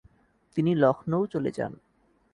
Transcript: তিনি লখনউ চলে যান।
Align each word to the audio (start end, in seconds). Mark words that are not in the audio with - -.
তিনি 0.57 0.71
লখনউ 0.75 1.21
চলে 1.25 1.51
যান। 1.51 1.73